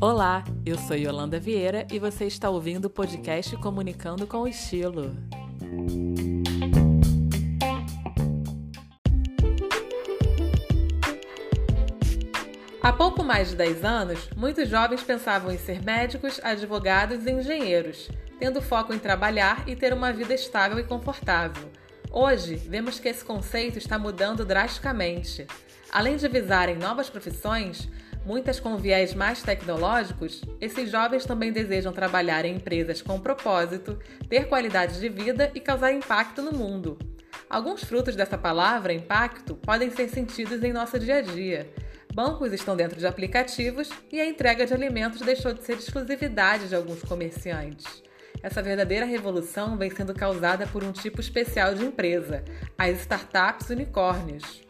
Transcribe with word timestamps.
Olá, 0.00 0.42
eu 0.66 0.76
sou 0.78 0.96
Yolanda 0.96 1.38
Vieira 1.38 1.86
e 1.92 1.98
você 1.98 2.26
está 2.26 2.50
ouvindo 2.50 2.86
o 2.86 2.90
podcast 2.90 3.56
Comunicando 3.58 4.26
com 4.26 4.48
Estilo. 4.48 5.16
Há 12.82 12.92
pouco 12.92 13.22
mais 13.22 13.50
de 13.50 13.56
10 13.56 13.84
anos, 13.84 14.28
muitos 14.36 14.68
jovens 14.68 15.04
pensavam 15.04 15.52
em 15.52 15.58
ser 15.58 15.80
médicos, 15.82 16.40
advogados 16.42 17.24
e 17.24 17.30
engenheiros, 17.30 18.10
tendo 18.40 18.60
foco 18.60 18.92
em 18.92 18.98
trabalhar 18.98 19.62
e 19.68 19.76
ter 19.76 19.92
uma 19.92 20.12
vida 20.12 20.34
estável 20.34 20.80
e 20.80 20.84
confortável. 20.84 21.70
Hoje, 22.14 22.56
vemos 22.56 23.00
que 23.00 23.08
esse 23.08 23.24
conceito 23.24 23.78
está 23.78 23.98
mudando 23.98 24.44
drasticamente. 24.44 25.46
Além 25.90 26.16
de 26.16 26.28
visarem 26.28 26.76
novas 26.76 27.08
profissões, 27.08 27.88
muitas 28.26 28.60
com 28.60 28.76
viés 28.76 29.14
mais 29.14 29.42
tecnológicos, 29.42 30.42
esses 30.60 30.90
jovens 30.90 31.24
também 31.24 31.50
desejam 31.50 31.90
trabalhar 31.90 32.44
em 32.44 32.56
empresas 32.56 33.00
com 33.00 33.18
propósito, 33.18 33.98
ter 34.28 34.46
qualidade 34.46 35.00
de 35.00 35.08
vida 35.08 35.50
e 35.54 35.60
causar 35.60 35.90
impacto 35.90 36.42
no 36.42 36.52
mundo. 36.52 36.98
Alguns 37.48 37.82
frutos 37.82 38.14
dessa 38.14 38.36
palavra, 38.36 38.92
impacto, 38.92 39.54
podem 39.54 39.90
ser 39.90 40.10
sentidos 40.10 40.62
em 40.62 40.70
nosso 40.70 40.98
dia 40.98 41.16
a 41.16 41.22
dia. 41.22 41.72
Bancos 42.12 42.52
estão 42.52 42.76
dentro 42.76 42.98
de 42.98 43.06
aplicativos 43.06 43.88
e 44.12 44.20
a 44.20 44.26
entrega 44.26 44.66
de 44.66 44.74
alimentos 44.74 45.22
deixou 45.22 45.54
de 45.54 45.64
ser 45.64 45.78
exclusividade 45.78 46.68
de 46.68 46.74
alguns 46.74 47.00
comerciantes. 47.00 48.02
Essa 48.42 48.60
verdadeira 48.60 49.06
revolução 49.06 49.76
vem 49.76 49.88
sendo 49.88 50.12
causada 50.12 50.66
por 50.66 50.82
um 50.82 50.90
tipo 50.90 51.20
especial 51.20 51.76
de 51.76 51.84
empresa, 51.84 52.44
as 52.76 52.98
startups 53.00 53.70
unicórnios. 53.70 54.60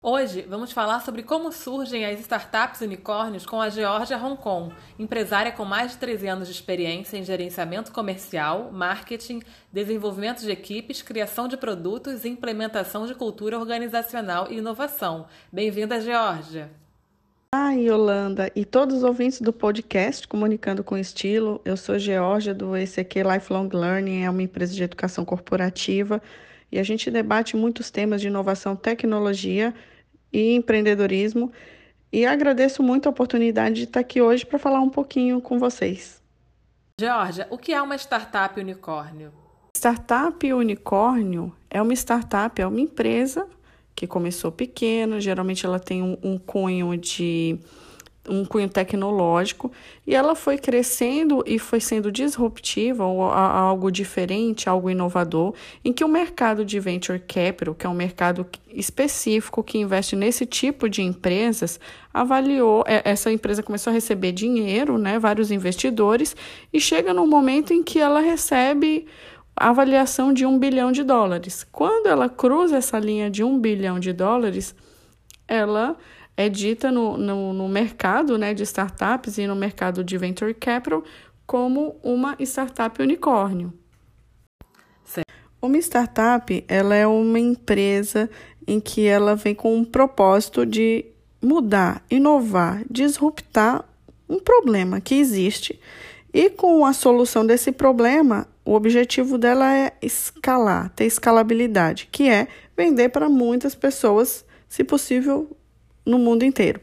Hoje 0.00 0.42
vamos 0.42 0.70
falar 0.70 1.00
sobre 1.00 1.24
como 1.24 1.50
surgem 1.50 2.06
as 2.06 2.20
startups 2.20 2.80
unicórnios 2.82 3.44
com 3.44 3.60
a 3.60 3.68
Georgia 3.68 4.16
Hong 4.16 4.40
Kong, 4.40 4.72
empresária 4.96 5.50
com 5.50 5.64
mais 5.64 5.90
de 5.90 5.98
13 5.98 6.28
anos 6.28 6.46
de 6.46 6.54
experiência 6.54 7.16
em 7.16 7.24
gerenciamento 7.24 7.90
comercial, 7.90 8.70
marketing, 8.70 9.42
desenvolvimento 9.72 10.42
de 10.42 10.52
equipes, 10.52 11.02
criação 11.02 11.48
de 11.48 11.56
produtos 11.56 12.24
e 12.24 12.28
implementação 12.28 13.08
de 13.08 13.14
cultura 13.16 13.58
organizacional 13.58 14.46
e 14.52 14.58
inovação. 14.58 15.26
Bem-vinda, 15.52 16.00
Georgia! 16.00 16.85
Olá, 17.54 17.70
Yolanda 17.72 18.50
e 18.56 18.64
todos 18.64 18.96
os 18.96 19.02
ouvintes 19.04 19.40
do 19.40 19.52
podcast 19.52 20.26
Comunicando 20.26 20.82
com 20.82 20.98
Estilo. 20.98 21.60
Eu 21.64 21.76
sou 21.76 21.98
Georgia 21.98 22.52
do 22.52 22.76
ECQ 22.76 23.22
Lifelong 23.22 23.68
Learning, 23.72 24.24
é 24.24 24.30
uma 24.30 24.42
empresa 24.42 24.74
de 24.74 24.82
educação 24.82 25.24
corporativa 25.24 26.20
e 26.72 26.78
a 26.78 26.82
gente 26.82 27.10
debate 27.10 27.56
muitos 27.56 27.90
temas 27.90 28.20
de 28.20 28.26
inovação, 28.26 28.74
tecnologia 28.74 29.72
e 30.32 30.54
empreendedorismo. 30.54 31.52
E 32.12 32.26
agradeço 32.26 32.82
muito 32.82 33.06
a 33.06 33.10
oportunidade 33.10 33.76
de 33.76 33.84
estar 33.84 34.00
aqui 34.00 34.20
hoje 34.20 34.44
para 34.44 34.58
falar 34.58 34.80
um 34.80 34.90
pouquinho 34.90 35.40
com 35.40 35.58
vocês. 35.58 36.20
Georgia, 37.00 37.46
o 37.48 37.56
que 37.56 37.72
é 37.72 37.80
uma 37.80 37.96
startup 37.96 38.58
unicórnio? 38.58 39.32
Startup 39.76 40.52
unicórnio 40.52 41.54
é 41.70 41.80
uma 41.80 41.92
startup, 41.92 42.60
é 42.60 42.66
uma 42.66 42.80
empresa 42.80 43.46
que 43.96 44.06
começou 44.06 44.52
pequena, 44.52 45.18
geralmente 45.18 45.64
ela 45.64 45.80
tem 45.80 46.02
um, 46.02 46.18
um 46.22 46.38
cunho 46.38 46.96
de 46.98 47.58
um 48.28 48.44
cunho 48.44 48.68
tecnológico 48.68 49.70
e 50.06 50.14
ela 50.14 50.34
foi 50.34 50.58
crescendo 50.58 51.42
e 51.46 51.58
foi 51.58 51.80
sendo 51.80 52.10
disruptiva, 52.10 53.04
ou 53.04 53.22
algo 53.22 53.90
diferente, 53.90 54.68
algo 54.68 54.90
inovador, 54.90 55.54
em 55.84 55.92
que 55.92 56.04
o 56.04 56.08
mercado 56.08 56.64
de 56.64 56.78
venture 56.80 57.18
capital, 57.20 57.74
que 57.74 57.86
é 57.86 57.88
um 57.88 57.94
mercado 57.94 58.46
específico 58.68 59.62
que 59.62 59.78
investe 59.78 60.16
nesse 60.16 60.44
tipo 60.44 60.88
de 60.88 61.02
empresas, 61.02 61.80
avaliou, 62.12 62.84
é, 62.86 63.02
essa 63.04 63.30
empresa 63.30 63.62
começou 63.62 63.90
a 63.90 63.94
receber 63.94 64.32
dinheiro, 64.32 64.98
né, 64.98 65.18
vários 65.18 65.50
investidores, 65.50 66.36
e 66.72 66.80
chega 66.80 67.14
no 67.14 67.26
momento 67.26 67.72
em 67.72 67.82
que 67.82 67.98
ela 67.98 68.20
recebe 68.20 69.06
avaliação 69.56 70.32
de 70.32 70.44
um 70.44 70.58
bilhão 70.58 70.92
de 70.92 71.02
dólares. 71.02 71.66
Quando 71.72 72.06
ela 72.06 72.28
cruza 72.28 72.76
essa 72.76 72.98
linha 72.98 73.30
de 73.30 73.42
um 73.42 73.58
bilhão 73.58 73.98
de 73.98 74.12
dólares, 74.12 74.74
ela 75.48 75.96
é 76.36 76.48
dita 76.48 76.92
no, 76.92 77.16
no, 77.16 77.52
no 77.52 77.68
mercado 77.68 78.36
né, 78.36 78.52
de 78.52 78.62
startups 78.62 79.38
e 79.38 79.46
no 79.46 79.56
mercado 79.56 80.04
de 80.04 80.18
venture 80.18 80.52
capital 80.52 81.02
como 81.46 81.96
uma 82.02 82.36
startup 82.40 83.00
unicórnio. 83.00 83.72
Uma 85.62 85.78
startup 85.78 86.64
ela 86.68 86.94
é 86.94 87.06
uma 87.06 87.38
empresa 87.38 88.30
em 88.66 88.78
que 88.78 89.06
ela 89.06 89.34
vem 89.34 89.54
com 89.54 89.74
um 89.74 89.84
propósito 89.84 90.66
de 90.66 91.06
mudar, 91.42 92.04
inovar, 92.10 92.82
disruptar 92.90 93.84
um 94.28 94.38
problema 94.38 95.00
que 95.00 95.14
existe 95.14 95.80
e 96.32 96.50
com 96.50 96.84
a 96.84 96.92
solução 96.92 97.46
desse 97.46 97.72
problema, 97.72 98.46
o 98.66 98.74
objetivo 98.74 99.38
dela 99.38 99.74
é 99.74 99.92
escalar, 100.02 100.90
ter 100.90 101.04
escalabilidade, 101.04 102.08
que 102.10 102.28
é 102.28 102.48
vender 102.76 103.08
para 103.08 103.28
muitas 103.28 103.74
pessoas, 103.74 104.44
se 104.68 104.84
possível, 104.84 105.56
no 106.04 106.18
mundo 106.18 106.44
inteiro. 106.44 106.80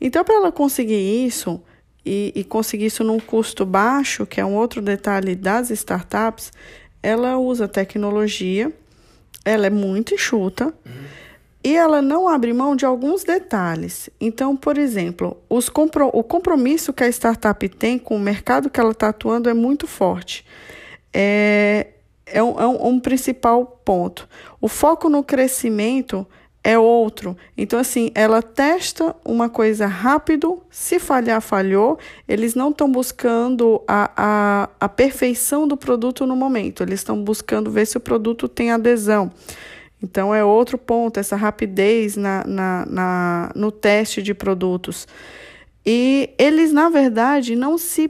Então, 0.00 0.24
para 0.24 0.36
ela 0.36 0.50
conseguir 0.50 1.26
isso 1.26 1.62
e, 2.04 2.32
e, 2.34 2.42
conseguir 2.42 2.86
isso 2.86 3.04
num 3.04 3.20
custo 3.20 3.64
baixo, 3.66 4.26
que 4.26 4.40
é 4.40 4.44
um 4.44 4.54
outro 4.54 4.80
detalhe 4.80 5.34
das 5.36 5.70
startups, 5.70 6.52
ela 7.02 7.38
usa 7.38 7.68
tecnologia, 7.68 8.72
ela 9.44 9.66
é 9.66 9.70
muito 9.70 10.14
enxuta. 10.14 10.74
Uhum 10.84 11.20
e 11.62 11.76
ela 11.76 12.00
não 12.00 12.28
abre 12.28 12.52
mão 12.52 12.74
de 12.74 12.86
alguns 12.86 13.22
detalhes. 13.22 14.08
Então, 14.20 14.56
por 14.56 14.78
exemplo, 14.78 15.36
compro 15.72 16.08
o 16.12 16.22
compromisso 16.24 16.92
que 16.92 17.04
a 17.04 17.08
startup 17.08 17.68
tem 17.68 17.98
com 17.98 18.16
o 18.16 18.20
mercado 18.20 18.70
que 18.70 18.80
ela 18.80 18.92
está 18.92 19.08
atuando 19.08 19.48
é 19.48 19.54
muito 19.54 19.86
forte. 19.86 20.44
É, 21.12 21.88
é, 22.26 22.42
um, 22.42 22.60
é 22.60 22.66
um, 22.66 23.00
principal 23.00 23.66
ponto. 23.84 24.28
O 24.60 24.68
foco 24.68 25.08
no 25.08 25.22
crescimento 25.22 26.26
é 26.62 26.78
outro. 26.78 27.36
Então, 27.56 27.78
assim, 27.78 28.10
ela 28.14 28.42
testa 28.42 29.16
uma 29.24 29.48
coisa 29.48 29.86
rápido, 29.86 30.62
se 30.70 30.98
falhar, 30.98 31.40
falhou. 31.40 31.98
Eles 32.28 32.54
não 32.54 32.70
estão 32.70 32.90
buscando 32.90 33.82
a, 33.88 34.10
a, 34.16 34.68
a 34.78 34.88
perfeição 34.88 35.66
do 35.66 35.76
produto 35.76 36.26
no 36.26 36.36
momento, 36.36 36.82
eles 36.82 37.00
estão 37.00 37.22
buscando 37.22 37.70
ver 37.70 37.86
se 37.86 37.96
o 37.96 38.00
produto 38.00 38.48
tem 38.48 38.70
adesão. 38.70 39.30
Então, 40.02 40.34
é 40.34 40.42
outro 40.42 40.78
ponto, 40.78 41.20
essa 41.20 41.36
rapidez 41.36 42.16
na, 42.16 42.44
na, 42.46 42.86
na, 42.86 43.52
no 43.54 43.70
teste 43.70 44.22
de 44.22 44.32
produtos. 44.32 45.06
E 45.84 46.30
eles, 46.38 46.72
na 46.72 46.88
verdade, 46.88 47.56
não 47.56 47.76
se 47.76 48.08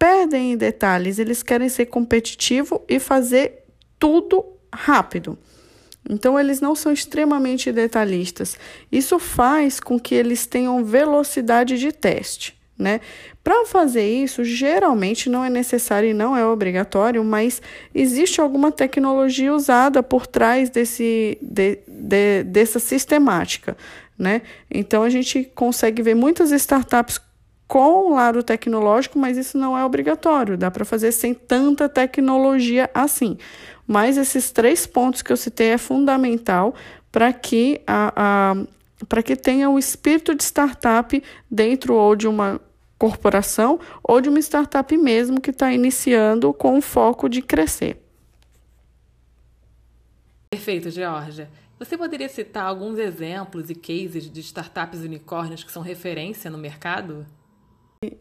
perdem 0.00 0.52
em 0.52 0.56
detalhes, 0.56 1.18
eles 1.18 1.42
querem 1.42 1.68
ser 1.68 1.84
competitivo 1.84 2.82
e 2.88 2.98
fazer 2.98 3.64
tudo 3.98 4.42
rápido. 4.74 5.38
Então, 6.08 6.40
eles 6.40 6.58
não 6.58 6.74
são 6.74 6.90
extremamente 6.90 7.70
detalhistas. 7.70 8.56
Isso 8.90 9.18
faz 9.18 9.78
com 9.78 10.00
que 10.00 10.14
eles 10.14 10.46
tenham 10.46 10.82
velocidade 10.82 11.78
de 11.78 11.92
teste. 11.92 12.58
Né? 12.78 13.02
Para 13.44 13.66
fazer 13.66 14.08
isso, 14.08 14.42
geralmente 14.42 15.28
não 15.28 15.44
é 15.44 15.50
necessário 15.50 16.08
e 16.08 16.14
não 16.14 16.34
é 16.34 16.46
obrigatório, 16.46 17.22
mas 17.22 17.60
existe 17.94 18.40
alguma 18.40 18.72
tecnologia 18.72 19.54
usada 19.54 20.02
por 20.02 20.26
trás 20.26 20.70
desse, 20.70 21.36
de, 21.42 21.78
de, 21.86 22.42
dessa 22.44 22.78
sistemática. 22.78 23.76
Né? 24.18 24.40
Então, 24.70 25.02
a 25.02 25.10
gente 25.10 25.44
consegue 25.54 26.00
ver 26.00 26.14
muitas 26.14 26.50
startups 26.52 27.20
com 27.70 28.14
lado 28.14 28.42
tecnológico, 28.42 29.16
mas 29.16 29.38
isso 29.38 29.56
não 29.56 29.78
é 29.78 29.84
obrigatório, 29.84 30.58
dá 30.58 30.72
para 30.72 30.84
fazer 30.84 31.12
sem 31.12 31.32
tanta 31.32 31.88
tecnologia 31.88 32.90
assim. 32.92 33.38
Mas 33.86 34.16
esses 34.16 34.50
três 34.50 34.88
pontos 34.88 35.22
que 35.22 35.32
eu 35.32 35.36
citei 35.36 35.68
é 35.68 35.78
fundamental 35.78 36.74
para 37.12 37.32
que 37.32 37.80
a, 37.86 38.12
a 38.16 39.06
para 39.08 39.22
que 39.22 39.36
tenha 39.36 39.70
o 39.70 39.78
espírito 39.78 40.34
de 40.34 40.42
startup 40.42 41.22
dentro 41.48 41.94
ou 41.94 42.16
de 42.16 42.26
uma 42.26 42.60
corporação 42.98 43.78
ou 44.02 44.20
de 44.20 44.28
uma 44.28 44.40
startup 44.40 44.96
mesmo 44.96 45.40
que 45.40 45.50
está 45.50 45.72
iniciando 45.72 46.52
com 46.52 46.76
o 46.76 46.82
foco 46.82 47.28
de 47.28 47.40
crescer. 47.40 48.02
Perfeito, 50.50 50.90
Georgia. 50.90 51.48
Você 51.78 51.96
poderia 51.96 52.28
citar 52.28 52.64
alguns 52.64 52.98
exemplos 52.98 53.70
e 53.70 53.76
cases 53.76 54.28
de 54.28 54.40
startups 54.40 55.02
unicórnios 55.02 55.62
que 55.62 55.70
são 55.70 55.82
referência 55.82 56.50
no 56.50 56.58
mercado? 56.58 57.24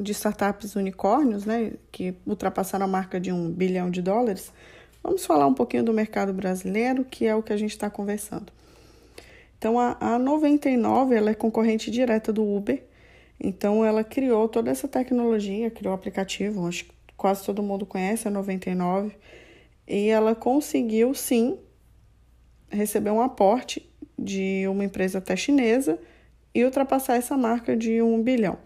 De 0.00 0.10
startups 0.10 0.74
unicórnios, 0.74 1.44
né, 1.44 1.72
que 1.92 2.12
ultrapassaram 2.26 2.84
a 2.84 2.88
marca 2.88 3.20
de 3.20 3.30
um 3.30 3.48
bilhão 3.48 3.90
de 3.90 4.02
dólares, 4.02 4.52
vamos 5.02 5.24
falar 5.24 5.46
um 5.46 5.54
pouquinho 5.54 5.84
do 5.84 5.92
mercado 5.92 6.32
brasileiro, 6.32 7.04
que 7.04 7.26
é 7.26 7.34
o 7.36 7.42
que 7.42 7.52
a 7.52 7.56
gente 7.56 7.70
está 7.70 7.88
conversando. 7.88 8.52
Então, 9.56 9.78
a, 9.78 9.96
a 10.00 10.18
99 10.18 11.14
ela 11.14 11.30
é 11.30 11.34
concorrente 11.34 11.90
direta 11.90 12.32
do 12.32 12.44
Uber 12.44 12.82
então 13.40 13.84
ela 13.84 14.02
criou 14.02 14.48
toda 14.48 14.70
essa 14.70 14.88
tecnologia, 14.88 15.70
criou 15.70 15.92
o 15.92 15.94
aplicativo, 15.94 16.66
acho 16.66 16.84
que 16.84 16.92
quase 17.16 17.44
todo 17.44 17.62
mundo 17.62 17.86
conhece 17.86 18.26
a 18.26 18.30
99, 18.30 19.12
e 19.86 20.08
ela 20.08 20.34
conseguiu 20.34 21.14
sim 21.14 21.58
receber 22.68 23.10
um 23.10 23.20
aporte 23.20 23.88
de 24.18 24.66
uma 24.68 24.84
empresa 24.84 25.18
até 25.18 25.36
chinesa 25.36 25.98
e 26.54 26.64
ultrapassar 26.64 27.16
essa 27.16 27.36
marca 27.36 27.76
de 27.76 28.02
um 28.02 28.20
bilhão. 28.22 28.58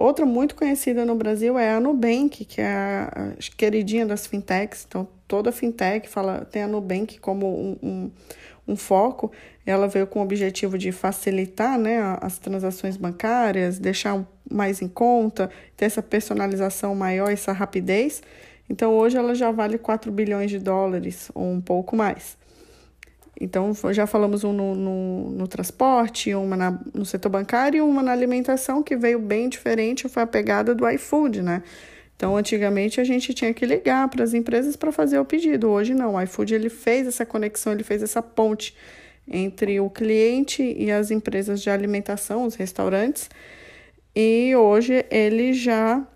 Outra 0.00 0.24
muito 0.24 0.54
conhecida 0.54 1.04
no 1.04 1.14
Brasil 1.14 1.58
é 1.58 1.74
a 1.74 1.78
Nubank, 1.78 2.46
que 2.46 2.58
é 2.58 2.66
a 2.66 3.34
queridinha 3.54 4.06
das 4.06 4.26
fintechs. 4.26 4.86
Então, 4.88 5.06
toda 5.28 5.52
fintech 5.52 6.08
fala, 6.08 6.46
tem 6.50 6.62
a 6.62 6.66
Nubank 6.66 7.20
como 7.20 7.46
um, 7.46 7.76
um, 7.82 8.10
um 8.66 8.76
foco. 8.76 9.30
Ela 9.66 9.86
veio 9.86 10.06
com 10.06 10.20
o 10.20 10.22
objetivo 10.22 10.78
de 10.78 10.90
facilitar 10.90 11.78
né, 11.78 11.98
as 12.22 12.38
transações 12.38 12.96
bancárias, 12.96 13.78
deixar 13.78 14.26
mais 14.50 14.80
em 14.80 14.88
conta, 14.88 15.50
ter 15.76 15.84
essa 15.84 16.00
personalização 16.02 16.94
maior, 16.94 17.30
essa 17.30 17.52
rapidez. 17.52 18.22
Então, 18.70 18.94
hoje 18.94 19.18
ela 19.18 19.34
já 19.34 19.50
vale 19.50 19.76
4 19.76 20.10
bilhões 20.10 20.50
de 20.50 20.58
dólares, 20.58 21.30
ou 21.34 21.44
um 21.44 21.60
pouco 21.60 21.94
mais. 21.94 22.39
Então, 23.40 23.72
já 23.90 24.06
falamos 24.06 24.44
um 24.44 24.52
no, 24.52 24.74
no, 24.74 25.30
no 25.30 25.48
transporte, 25.48 26.34
uma 26.34 26.56
na, 26.56 26.78
no 26.92 27.06
setor 27.06 27.30
bancário 27.30 27.78
e 27.78 27.80
uma 27.80 28.02
na 28.02 28.12
alimentação, 28.12 28.82
que 28.82 28.94
veio 28.94 29.18
bem 29.18 29.48
diferente, 29.48 30.06
foi 30.10 30.22
a 30.22 30.26
pegada 30.26 30.74
do 30.74 30.86
iFood, 30.86 31.40
né? 31.40 31.62
Então, 32.14 32.36
antigamente 32.36 33.00
a 33.00 33.04
gente 33.04 33.32
tinha 33.32 33.54
que 33.54 33.64
ligar 33.64 34.06
para 34.08 34.22
as 34.22 34.34
empresas 34.34 34.76
para 34.76 34.92
fazer 34.92 35.18
o 35.18 35.24
pedido. 35.24 35.70
Hoje 35.70 35.94
não, 35.94 36.16
o 36.16 36.20
iFood 36.20 36.54
ele 36.54 36.68
fez 36.68 37.06
essa 37.06 37.24
conexão, 37.24 37.72
ele 37.72 37.82
fez 37.82 38.02
essa 38.02 38.20
ponte 38.20 38.76
entre 39.26 39.80
o 39.80 39.88
cliente 39.88 40.62
e 40.62 40.90
as 40.90 41.10
empresas 41.10 41.62
de 41.62 41.70
alimentação, 41.70 42.44
os 42.44 42.56
restaurantes. 42.56 43.30
E 44.14 44.54
hoje 44.54 45.06
ele 45.10 45.54
já 45.54 46.06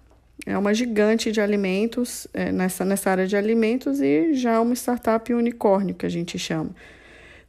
é 0.45 0.59
uma 0.59 0.75
gigante 0.75 1.33
de 1.33 1.41
alimentos 1.41 2.27
é, 2.35 2.53
nessa, 2.53 2.85
nessa 2.85 3.11
área 3.11 3.27
de 3.27 3.35
alimentos 3.35 4.03
e 4.03 4.35
já 4.35 4.61
uma 4.61 4.75
startup 4.75 5.33
unicórnio 5.33 5.95
que 5.95 6.05
a 6.05 6.09
gente 6.11 6.39
chama. 6.39 6.71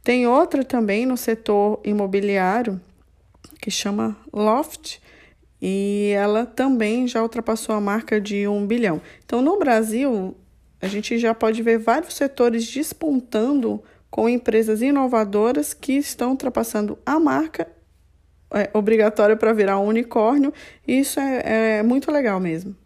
Tem 0.06 0.24
outra 0.24 0.62
também 0.62 1.04
no 1.04 1.16
setor 1.16 1.80
imobiliário 1.82 2.80
que 3.60 3.72
chama 3.72 4.16
Loft 4.32 5.00
e 5.60 6.12
ela 6.14 6.46
também 6.46 7.08
já 7.08 7.20
ultrapassou 7.20 7.74
a 7.74 7.80
marca 7.80 8.20
de 8.20 8.46
um 8.46 8.64
bilhão. 8.68 9.02
Então, 9.24 9.42
no 9.42 9.58
Brasil, 9.58 10.36
a 10.80 10.86
gente 10.86 11.18
já 11.18 11.34
pode 11.34 11.60
ver 11.60 11.80
vários 11.80 12.14
setores 12.14 12.70
despontando 12.70 13.82
com 14.08 14.28
empresas 14.28 14.80
inovadoras 14.80 15.74
que 15.74 15.94
estão 15.94 16.30
ultrapassando 16.30 16.96
a 17.04 17.18
marca 17.18 17.66
é, 18.54 18.70
obrigatória 18.72 19.36
para 19.36 19.52
virar 19.52 19.80
um 19.80 19.88
unicórnio. 19.88 20.54
E 20.86 21.00
isso 21.00 21.18
é, 21.18 21.78
é 21.78 21.82
muito 21.82 22.12
legal 22.12 22.38
mesmo. 22.38 22.76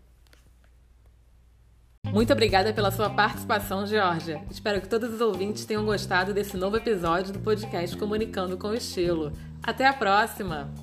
Muito 2.12 2.32
obrigada 2.32 2.72
pela 2.72 2.90
sua 2.90 3.08
participação, 3.08 3.86
Georgia. 3.86 4.42
Espero 4.50 4.80
que 4.80 4.88
todos 4.88 5.14
os 5.14 5.20
ouvintes 5.20 5.64
tenham 5.64 5.84
gostado 5.84 6.34
desse 6.34 6.56
novo 6.56 6.76
episódio 6.76 7.32
do 7.32 7.38
podcast 7.38 7.96
Comunicando 7.96 8.56
com 8.58 8.74
Estilo. 8.74 9.32
Até 9.62 9.86
a 9.86 9.92
próxima! 9.92 10.79